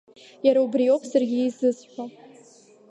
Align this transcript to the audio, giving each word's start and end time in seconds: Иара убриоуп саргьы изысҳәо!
Иара 0.45 0.59
убриоуп 0.65 1.03
саргьы 1.11 1.37
изысҳәо! 1.43 2.03